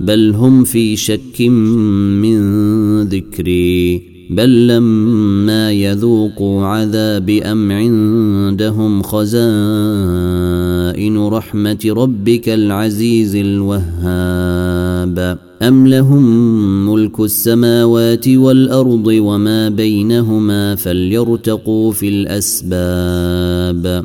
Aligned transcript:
بل 0.00 0.34
هم 0.34 0.64
في 0.64 0.96
شك 0.96 1.40
من 1.40 3.02
ذكري 3.02 4.14
بل 4.30 4.66
لما 4.66 5.72
يذوقوا 5.72 6.64
عذاب 6.66 7.30
أم 7.30 7.72
عندهم 7.72 9.02
خزائن 9.02 9.38
رحمة 11.18 11.78
ربك 11.86 12.48
العزيز 12.48 13.36
الوهاب. 13.36 14.74
أم 15.62 15.86
لهم 15.86 16.24
ملك 16.92 17.20
السماوات 17.20 18.28
والأرض 18.28 19.06
وما 19.06 19.68
بينهما 19.68 20.74
فليرتقوا 20.74 21.92
في 21.92 22.08
الأسباب. 22.08 24.04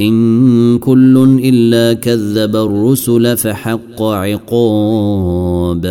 إن 0.00 0.78
كل 0.78 1.38
إلا 1.44 1.92
كذب 1.92 2.56
الرسل 2.56 3.36
فحق 3.36 4.02
عقاب 4.02 5.84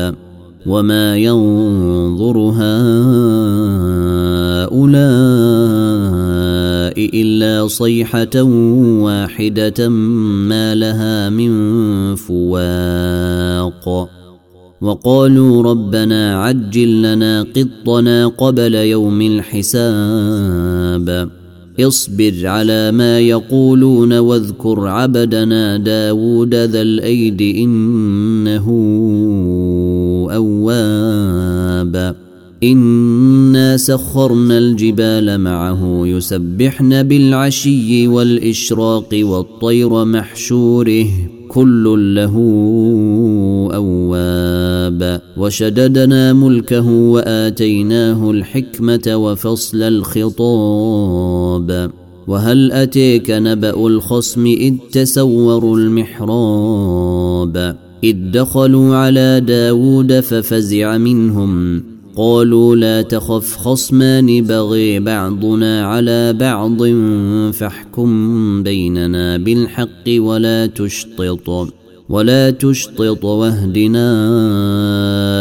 وما 0.66 1.18
ينظر 1.18 2.38
هؤلاء 2.38 2.74
إلا 6.98 7.68
صيحة 7.68 8.42
واحدة 9.02 9.90
ما 9.90 10.76
لها 10.76 11.30
من 11.30 12.16
فواق 12.16 14.10
وقالوا 14.82 15.64
ربنا 15.64 16.44
عجل 16.44 17.02
لنا 17.02 17.46
قطنا 17.56 18.28
قبل 18.28 18.76
يوم 18.76 19.22
الحساب 19.22 20.64
اصبر 21.80 22.34
على 22.44 22.92
ما 22.92 23.20
يقولون 23.20 24.14
واذكر 24.14 24.88
عبدنا 24.88 25.78
داود 25.78 26.56
ذا 26.56 26.82
الأيد 26.82 27.42
إنه 27.42 28.68
أواب. 30.32 32.16
إنا 32.64 33.78
سخرنا 33.78 34.58
الجبال 34.58 35.38
معه 35.38 36.02
يسبحن 36.06 37.04
بالعشي 37.04 38.08
والإشراق 38.08 39.10
والطير 39.14 40.06
محشوره 40.06 41.08
كل 41.48 42.16
له 42.16 42.38
أواب. 43.76 45.22
وشددنا 45.38 46.34
ملكه 46.34 46.90
وآتيناه 46.90 48.32
الحكمة 48.32 49.16
وفصل 49.16 49.82
الخطاب. 49.82 51.64
وهل 52.28 52.72
أتيك 52.72 53.32
نبأ 53.32 53.88
الخصم 53.88 54.46
إذ 54.46 54.74
تسوروا 54.92 55.78
المحراب؟ 55.78 57.76
إذ 58.04 58.32
دخلوا 58.32 58.96
على 58.96 59.42
داود 59.48 60.20
ففزع 60.20 60.98
منهم. 60.98 61.84
قالوا 62.16 62.76
لا 62.76 63.02
تخف 63.02 63.58
خصمان 63.58 64.44
بغي 64.44 65.00
بعضنا 65.00 65.86
على 65.86 66.34
بعض 66.34 66.84
فاحكم 67.54 68.64
بيننا 68.64 69.38
بالحق 69.38 70.08
ولا 70.08 70.66
تشطط. 70.66 71.74
ولا 72.10 72.50
تشطط 72.50 73.26
واهدنا 73.26 74.08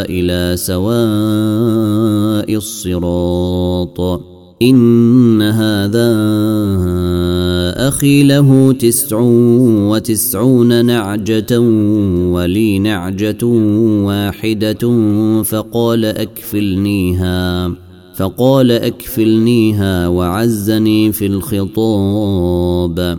إلى 0.09 0.57
سواء 0.57 0.95
الصراط. 2.57 4.23
إن 4.63 5.43
هذا 5.43 6.13
أخي 7.89 8.23
له 8.23 8.73
تسع 8.73 9.19
وتسعون 9.91 10.85
نعجة 10.85 11.61
ولي 12.31 12.79
نعجة 12.79 13.47
واحدة 14.07 15.03
فقال 15.43 16.05
أكفلنيها 16.05 17.73
فقال 18.15 18.73
أكفلنيها 18.73 20.09
وعزني 20.09 21.13
في 21.13 21.27
الخطاب. 21.27 23.19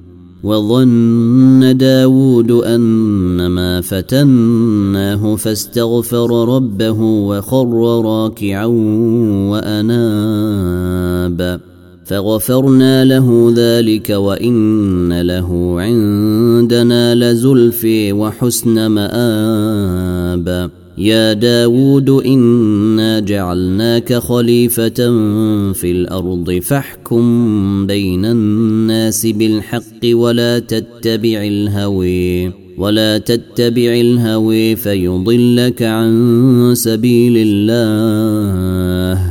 وظن 0.43 1.77
داود 1.77 2.51
أنما 2.51 3.81
فتناه 3.81 5.35
فاستغفر 5.35 6.55
ربه 6.55 7.01
وخر 7.01 8.01
راكعا 8.05 8.65
وأناب. 9.51 11.59
فغفرنا 12.05 13.05
له 13.05 13.53
ذلك 13.55 14.09
وإن 14.09 15.21
له 15.21 15.81
عندنا 15.81 17.15
لزلفي 17.15 18.13
وحسن 18.13 18.87
مآب. 18.87 20.71
يا 21.01 21.33
داود 21.33 22.09
إنا 22.09 23.19
جعلناك 23.19 24.13
خليفة 24.13 25.09
في 25.73 25.91
الأرض 25.91 26.51
فاحكم 26.51 27.87
بين 27.87 28.25
الناس 28.25 29.25
بالحق 29.25 30.03
ولا 30.05 30.59
تتبع 30.59 31.43
الهوي 31.43 32.51
ولا 32.77 33.17
تتبع 33.17 33.93
الهوي 34.01 34.75
فيضلك 34.75 35.83
عن 35.83 36.71
سبيل 36.75 37.33
الله. 37.37 39.30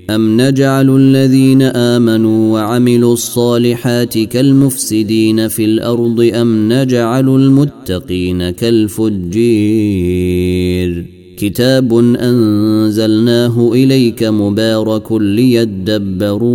ام 0.15 0.41
نجعل 0.41 0.95
الذين 0.95 1.61
امنوا 1.61 2.53
وعملوا 2.53 3.13
الصالحات 3.13 4.17
كالمفسدين 4.17 5.47
في 5.47 5.65
الأرض 5.65 6.31
ام 6.33 6.73
نجعل 6.73 7.29
المتقين 7.29 8.49
كالفجار 8.49 9.91
كتاب 11.41 11.93
انزلناه 11.97 13.71
اليك 13.73 14.23
مبارك 14.23 15.11
ليدبروا 15.11 16.51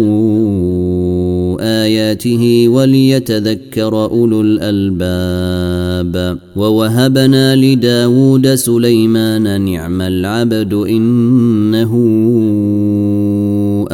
آياته 1.85 2.69
وليتذكر 2.69 4.05
أولو 4.05 4.41
الألباب 4.41 6.39
ووهبنا 6.57 7.57
لداود 7.57 8.55
سليمان 8.55 9.61
نعم 9.61 10.01
العبد 10.01 10.75
إنه 10.75 11.93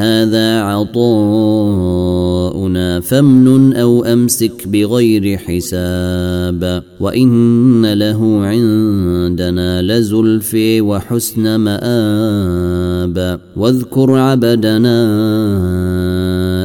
هذا 0.00 0.60
عطاؤنا 0.60 1.60
فامنن 3.00 3.72
أو 3.72 4.04
أمسك 4.04 4.68
بغير 4.68 5.38
حساب. 5.38 6.82
وإن 7.00 7.92
له 7.92 8.46
عندنا 8.46 9.82
لزلفي 9.82 10.80
وحسن 10.80 11.56
مآب. 11.56 13.40
واذكر 13.56 14.14
عبدنا 14.14 15.00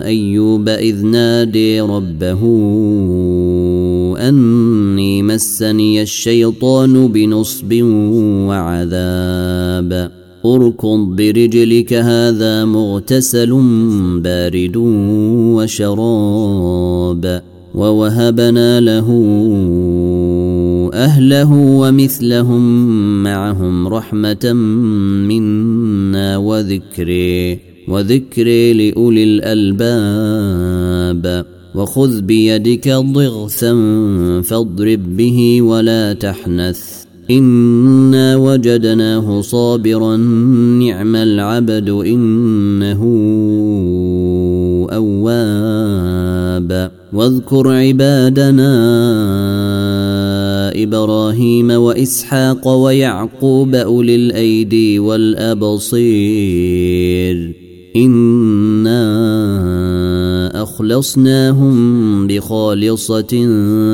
أيوب 0.05 0.69
إذ 0.69 1.05
نادي 1.05 1.81
ربه 1.81 2.41
أني 4.19 5.23
مسني 5.23 6.01
الشيطان 6.01 7.07
بنصب 7.07 7.73
وعذاب. 8.47 10.25
أركض 10.53 11.15
برجلك 11.15 11.94
هذا 11.94 12.65
مغتسل 12.65 13.51
بارد 14.21 14.77
وشراب 15.57 17.42
ووهبنا 17.75 18.80
له 18.80 19.07
أهله 20.94 21.53
ومثلهم 21.53 22.63
معهم 23.24 23.88
رحمة 23.88 24.53
منا 25.30 26.38
وذكري 26.38 27.59
وذكري 27.88 28.74
لأولي 28.74 29.24
الألباب. 29.24 31.45
وخذ 31.75 32.21
بيدك 32.21 32.89
ضغثا 32.89 33.74
فاضرب 34.41 35.18
به 35.18 35.62
ولا 35.62 36.13
تحنث. 36.13 37.04
انا 37.30 38.36
وجدناه 38.36 39.42
صابرا 39.42 40.18
نعم 40.18 41.16
العبد 41.16 41.89
انه 41.89 43.01
اواب. 44.94 46.92
واذكر 47.13 47.68
عبادنا 47.68 48.74
إبراهيم 50.83 51.72
واسحاق 51.72 52.68
ويعقوب 52.68 53.75
اولي 53.75 54.16
الايدي 54.16 55.00
والابصير. 55.00 56.06
انا 57.95 59.01
اخلصناهم 60.63 62.27
بخالصه 62.27 63.48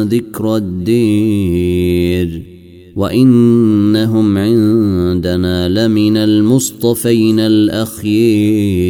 ذكر 0.04 0.56
الدير 0.56 2.51
وانهم 2.96 4.38
عندنا 4.38 5.70
لمن 5.70 6.18
المصطفين 6.18 7.40
الاخير 7.40 8.82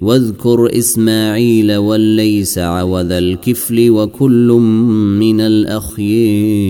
واذكر 0.00 0.78
اسماعيل 0.78 1.76
والليسع 1.76 2.82
وذا 2.82 3.18
الكفل 3.18 3.90
وكل 3.90 4.48
من 5.18 5.40
الاخير 5.40 6.62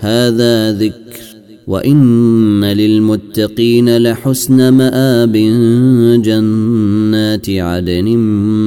هذا 0.00 0.72
ذكر 0.72 1.35
وان 1.66 2.64
للمتقين 2.64 3.96
لحسن 3.96 4.68
مآب 4.68 5.32
جنات 6.22 7.50
عدن 7.50 8.16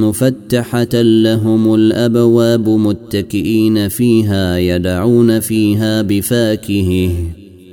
مفتحة 0.00 1.02
لهم 1.02 1.74
الابواب 1.74 2.68
متكئين 2.68 3.88
فيها 3.88 4.58
يدعون 4.58 5.40
فيها 5.40 6.02
بفاكهه 6.02 7.39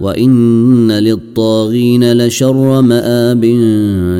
وان 0.00 0.92
للطاغين 0.92 2.12
لشر 2.12 2.80
مآب 2.80 3.40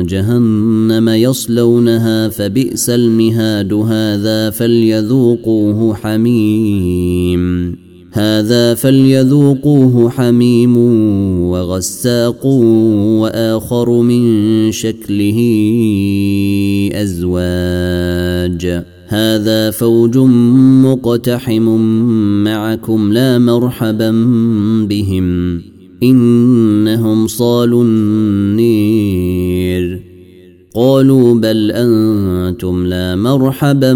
جهنم 0.07 1.09
يصلونها 1.09 2.29
فبئس 2.29 2.89
المهاد 2.89 3.73
هذا 3.73 4.49
فليذوقوه 4.49 5.93
حميم. 5.93 7.75
هذا 8.11 8.73
فليذوقوه 8.73 10.09
حميم 10.09 10.77
وغساق 11.47 12.45
واخر 13.21 14.01
من 14.01 14.71
شكله 14.71 15.39
ازواج. 16.93 18.83
هذا 19.07 19.71
فوج 19.71 20.17
مقتحم 20.83 21.61
معكم 22.43 23.13
لا 23.13 23.37
مرحبا 23.37 24.11
بهم. 24.89 25.61
إنهم 26.03 27.27
صالوا 27.27 27.83
النير. 27.83 30.01
قالوا 30.75 31.35
بل 31.35 31.71
أنتم 31.71 32.85
لا 32.85 33.15
مرحبا 33.15 33.93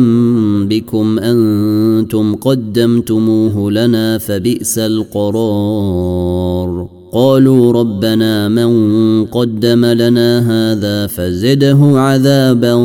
بكم. 0.69 1.19
أنتم 1.19 2.35
قدمتموه 2.35 3.71
لنا 3.71 4.17
فبئس 4.17 4.79
القرار. 4.79 7.00
قالوا 7.13 7.71
ربنا 7.73 8.49
من 8.49 9.25
قدم 9.25 9.85
لنا 9.85 10.39
هذا 10.39 11.07
فزده 11.07 11.77
عذابا 11.99 12.75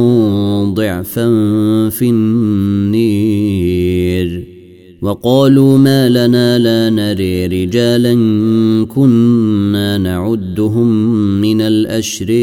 ضعفا 0.74 1.28
في 1.90 2.10
النير. 2.10 3.76
وقالوا 5.02 5.78
ما 5.78 6.08
لنا 6.08 6.58
لا 6.58 6.90
نري 6.90 7.46
رجالا 7.46 8.14
كنا 8.94 9.98
نعدهم 9.98 10.90
من 11.40 11.60
الأشرير. 11.60 12.36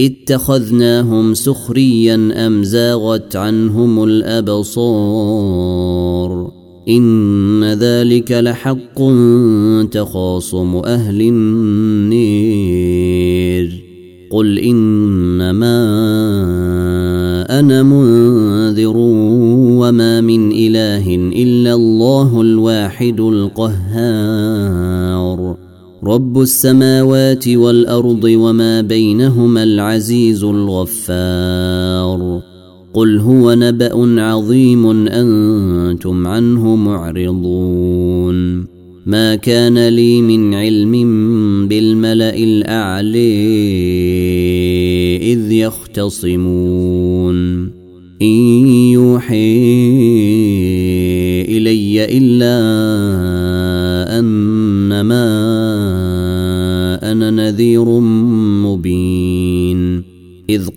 اتخذناهم 0.00 1.34
سخريا 1.34 2.46
أم 2.46 2.62
زاغت 2.62 3.36
عنهم 3.36 4.04
الأبصار. 4.04 5.30
إن 6.88 7.64
ذلك 7.64 8.32
لحق 8.32 9.02
تخاصم 9.90 10.76
أهل 10.76 11.20
النير. 11.20 12.70
قل 14.32 14.58
إنما 14.58 15.80
أنا 17.60 17.82
منذر 17.82 18.96
وما 18.96 20.20
من 20.20 20.52
إله 20.52 21.14
إلا 21.14 21.74
الله 21.74 22.40
الواحد 22.40 23.20
القهار. 23.20 24.90
رب 26.04 26.40
السماوات 26.40 27.48
والأرض 27.48 28.24
وما 28.24 28.80
بينهما 28.80 29.62
العزيز 29.62 30.44
الغفار. 30.44 32.49
قل 32.94 33.18
هو 33.18 33.54
نبأ 33.54 34.20
عظيم 34.20 34.86
أنتم 35.08 36.26
عنه 36.26 36.76
معرضون. 36.76 38.66
ما 39.06 39.34
كان 39.34 39.88
لي 39.88 40.22
من 40.22 40.54
علم 40.54 40.92
بالملأ 41.68 42.36
الاعلي 42.36 43.46
إذ 45.32 45.52
يختصمون. 45.52 46.80
إن 48.22 48.66
يوحي 48.92 49.60
إلي 51.48 52.18
إلا 52.18 52.58
أنما 54.18 55.26
أنا 57.12 57.30
نذير 57.30 57.98
إذ 57.98 58.09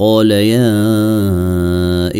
قال 0.00 0.30
يا 0.30 0.64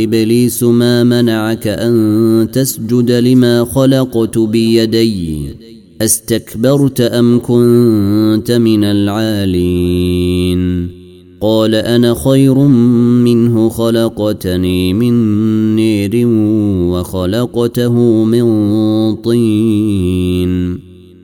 إبليس 0.05 0.63
ما 0.63 1.05
منعك 1.05 1.67
أن 1.67 2.49
تسجد 2.53 3.11
لما 3.11 3.65
خلقت 3.65 4.39
بيدي؟ 4.39 5.41
أستكبرت 6.03 7.01
أم 7.01 7.41
كنت 7.41 8.51
من 8.51 8.85
العالين؟ 8.85 10.61
قال 11.41 11.75
أنا 11.75 12.15
خير 12.15 12.59
منه 12.59 13.69
خلقتني 13.69 14.93
من 14.95 15.77
نير 15.77 16.27
وخلقته 16.93 18.25
من 18.25 18.45
طين. 19.17 20.90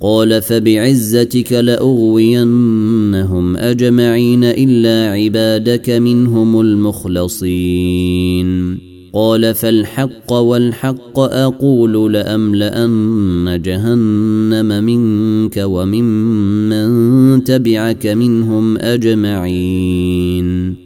قال 0.00 0.42
فبعزتك 0.42 1.52
لأغوينهم 1.52 3.56
أجمعين 3.56 4.44
إلا 4.44 5.12
عبادك 5.12 5.90
منهم 5.90 6.60
المخلصين. 6.60 8.46
قال 9.12 9.54
فالحق 9.54 10.32
والحق 10.32 11.18
أقول 11.18 12.12
لأملأن 12.12 13.60
جهنم 13.64 14.84
منك 14.84 15.62
وممن 15.66 17.44
تبعك 17.44 18.06
منهم 18.06 18.78
أجمعين. 18.78 20.85